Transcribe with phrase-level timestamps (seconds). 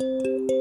[0.00, 0.59] Tchau.